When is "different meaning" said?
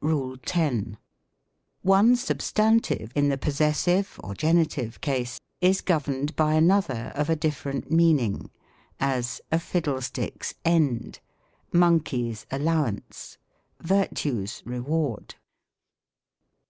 7.36-8.50